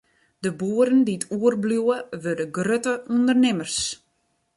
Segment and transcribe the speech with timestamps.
[0.43, 3.77] De boeren dy't oerbliuwe, wurde grutte ûndernimmers.